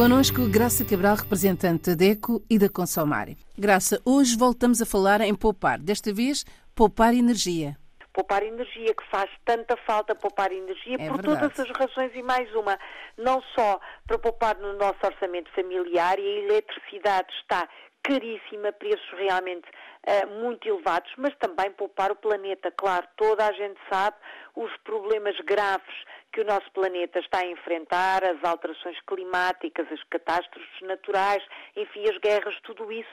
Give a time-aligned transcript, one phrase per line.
[0.00, 3.28] Conosco, Graça Cabral, representante da DECO e da Consomar.
[3.58, 5.78] Graça, hoje voltamos a falar em poupar.
[5.78, 6.42] Desta vez,
[6.74, 7.76] poupar energia.
[8.10, 11.52] Poupar energia, que faz tanta falta poupar energia É por verdade.
[11.52, 12.78] todas as razões e mais uma.
[13.18, 17.68] Não só para poupar no nosso orçamento familiar e a eletricidade está
[18.02, 19.68] caríssima, preços realmente
[20.40, 22.70] muito elevados, mas também poupar o planeta.
[22.70, 24.16] Claro, toda a gente sabe
[24.56, 25.94] os problemas graves
[26.32, 31.42] que o nosso planeta está a enfrentar, as alterações climáticas, as catástrofes naturais,
[31.76, 33.10] enfim, as guerras, tudo isso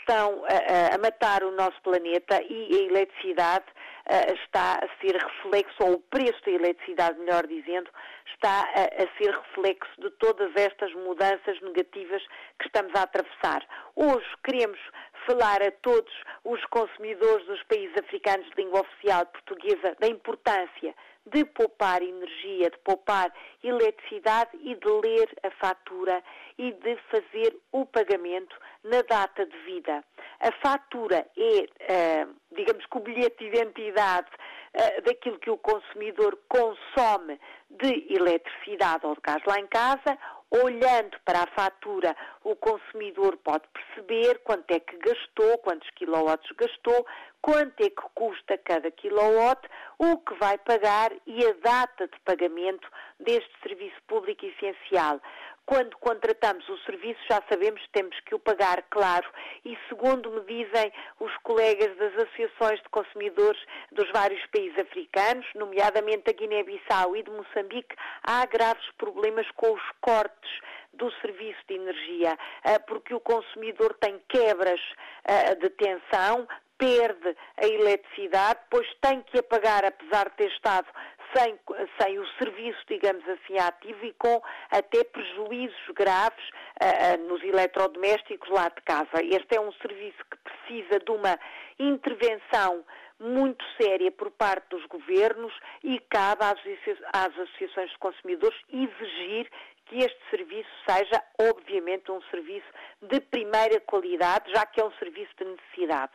[0.00, 3.66] estão a, a- a matar o nosso planeta e a eletricidade
[4.06, 7.90] eh, está a ser reflexo, ou o preço da eletricidade, melhor dizendo,
[8.34, 12.22] está a, a ser reflexo de todas estas mudanças negativas
[12.58, 13.62] que estamos a atravessar.
[13.94, 14.78] Hoje queremos
[15.26, 16.12] falar a todos
[16.44, 20.94] os consumidores dos países africanos de língua oficial portuguesa da importância
[21.26, 26.22] de poupar energia, de poupar eletricidade e de ler a fatura
[26.58, 30.04] e de fazer o pagamento na data de vida.
[30.40, 34.28] A fatura é, eh, digamos que o bilhete de identidade
[34.74, 40.18] eh, daquilo que o consumidor consome de eletricidade ou de gás lá em casa.
[40.62, 47.04] Olhando para a fatura, o consumidor pode perceber quanto é que gastou, quantos quilowatts gastou,
[47.42, 52.88] quanto é que custa cada kilowatt, o que vai pagar e a data de pagamento
[53.18, 55.20] deste serviço público essencial.
[55.66, 59.26] Quando contratamos o serviço, já sabemos que temos que o pagar, claro,
[59.64, 66.24] e segundo me dizem os colegas das associações de consumidores dos vários países africanos, nomeadamente
[66.24, 70.60] da Guiné-Bissau e de Moçambique, há graves problemas com os cortes
[70.92, 74.80] do serviço de energia, ah, porque o consumidor tem quebras
[75.24, 80.86] ah, de tensão, perde a eletricidade, depois tem que apagar, apesar de ter estado
[81.34, 81.58] sem,
[82.00, 86.44] sem o serviço, digamos assim, ativo e com até prejuízos graves
[86.80, 89.22] ah, nos eletrodomésticos lá de casa.
[89.22, 91.38] Este é um serviço que precisa de uma
[91.78, 92.84] intervenção
[93.18, 95.52] muito séria por parte dos governos
[95.82, 99.48] e cabe às associações de consumidores exigir
[99.86, 102.66] que este serviço seja, obviamente, um serviço
[103.02, 106.12] de primeira qualidade, já que é um serviço de necessidade.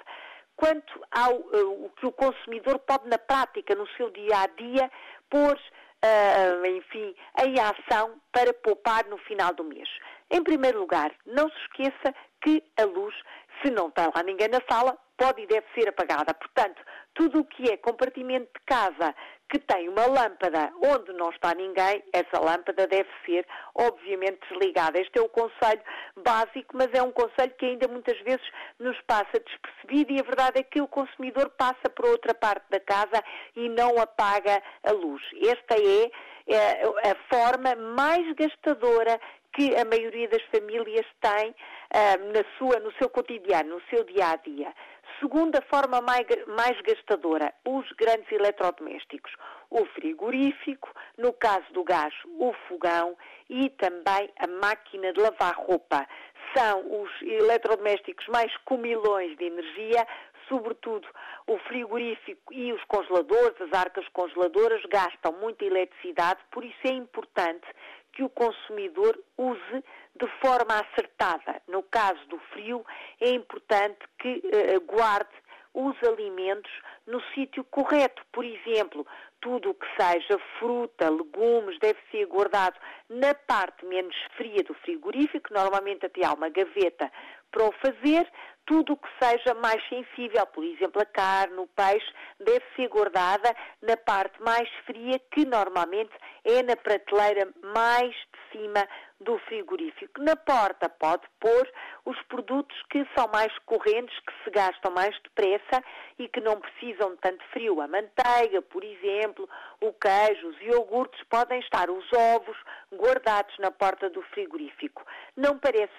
[0.60, 4.92] Quanto ao eh, o que o consumidor pode, na prática, no seu dia a dia,
[5.30, 5.58] pôr,
[6.02, 7.16] ah, enfim,
[7.46, 9.88] em ação para poupar no final do mês.
[10.30, 13.16] Em primeiro lugar, não se esqueça que a luz,
[13.62, 16.34] se não está lá ninguém na sala, pode e deve ser apagada.
[16.34, 16.82] Portanto,
[17.14, 19.16] tudo o que é compartimento de casa
[19.50, 25.00] que tem uma lâmpada onde não está ninguém, essa lâmpada deve ser, obviamente, desligada.
[25.00, 25.82] Este é o conselho
[26.24, 28.46] básico, mas é um conselho que ainda muitas vezes
[28.80, 32.80] nos passa despercebido e a verdade é que o consumidor passa por outra parte da
[32.80, 33.24] casa
[33.56, 35.22] e não apaga a luz.
[35.42, 36.12] Esta é,
[36.48, 39.20] é a forma mais gastadora
[39.54, 41.56] que a maioria das famílias tem
[41.92, 44.74] ah, na sua, no seu cotidiano, no seu dia a dia.
[45.20, 49.32] Segunda forma mais, mais gastadora, os grandes eletrodomésticos.
[49.70, 53.18] O frigorífico, no caso do gás, o fogão
[53.50, 56.08] e também a máquina de lavar roupa.
[56.56, 60.08] São os eletrodomésticos mais comilões de energia,
[60.48, 61.08] sobretudo
[61.48, 67.68] o frigorífico e os congeladores, as arcas congeladoras, gastam muita eletricidade, por isso é importante
[68.14, 69.84] que o consumidor use
[70.16, 71.62] de forma acertada.
[71.68, 72.86] No caso do frio,
[73.22, 75.30] é importante que eh, guarde
[75.74, 76.72] os alimentos
[77.06, 78.22] no sítio correto.
[78.32, 79.06] Por exemplo,
[79.40, 82.78] tudo o que seja fruta, legumes, deve ser guardado
[83.10, 87.12] na parte menos fria do frigorífico, normalmente até há uma gaveta
[87.52, 88.28] para o fazer.
[88.66, 92.06] Tudo o que seja mais sensível, por exemplo, a carne, o peixe,
[92.40, 93.52] deve ser guardada
[93.82, 96.12] na parte mais fria, que normalmente
[96.46, 98.88] é na prateleira mais de cima
[99.22, 100.22] do frigorífico.
[100.22, 101.68] Na porta pode pôr
[102.06, 105.84] os produtos que são mais correntes, que se gastam mais depressa
[106.18, 107.82] e que não precisam de tanto frio.
[107.82, 109.50] A manteiga, por exemplo,
[109.82, 112.58] o queijo, os iogurtes, podem estar os ovos
[112.94, 115.04] guardados na porta do frigorífico.
[115.36, 115.92] Não parece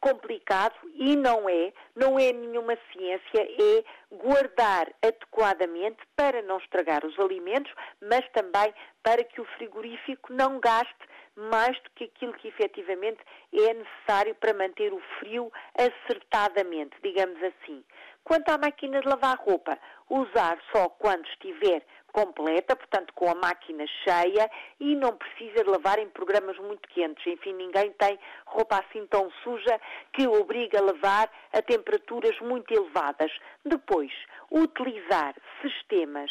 [0.00, 7.18] complicado e não é, não é nenhuma ciência, é guardar adequadamente para não estragar os
[7.18, 8.72] alimentos, mas também
[9.02, 13.20] para que o frigorífico não gaste mais do que aquilo que efetivamente
[13.52, 17.84] é necessário para manter o frio acertadamente, digamos assim.
[18.24, 19.78] Quanto à máquina de lavar roupa,
[20.10, 24.50] usar só quando estiver completa, portanto com a máquina cheia
[24.80, 27.26] e não precisa de lavar em programas muito quentes.
[27.26, 29.80] Enfim, ninguém tem roupa assim tão suja
[30.12, 33.30] que obriga a lavar a temperaturas muito elevadas.
[33.64, 34.12] Depois,
[34.50, 36.30] utilizar sistemas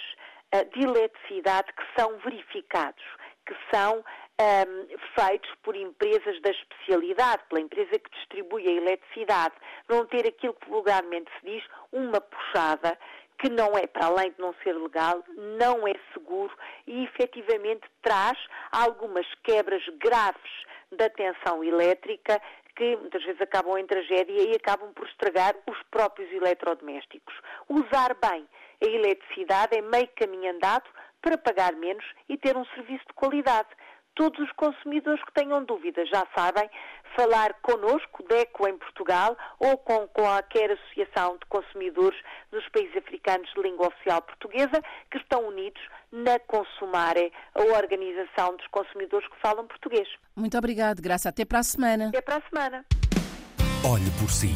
[0.51, 3.03] ah, de eletricidade que são verificados,
[3.45, 4.03] que são
[4.39, 9.55] um, feitos por empresas da especialidade, pela empresa que distribui a eletricidade,
[9.89, 12.97] não ter aquilo que vulgarmente se diz uma puxada
[13.39, 15.23] que não é, para além de não ser legal,
[15.59, 16.53] não é seguro
[16.85, 18.37] e efetivamente traz
[18.71, 22.41] algumas quebras graves da tensão elétrica
[22.75, 27.35] que muitas vezes acabam em tragédia e acabam por estragar os próprios eletrodomésticos.
[27.67, 28.47] Usar bem
[28.81, 30.87] a eletricidade é meio caminho andado
[31.21, 33.69] para pagar menos e ter um serviço de qualidade
[34.17, 36.67] todos os consumidores que tenham dúvidas já sabem
[37.15, 42.19] falar connosco, DECO em Portugal, ou com qualquer associação de consumidores
[42.51, 45.81] dos países africanos de língua oficial portuguesa, que estão unidos
[46.11, 50.07] na Consumare, a organização dos consumidores que falam português.
[50.35, 51.29] Muito obrigado, Graça.
[51.29, 52.09] Até para a semana.
[52.09, 52.85] Até para a semana.
[53.85, 54.51] Olhe por si.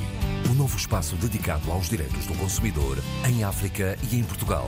[0.52, 2.98] O novo espaço dedicado aos direitos do consumidor
[3.30, 4.68] em África e em Portugal.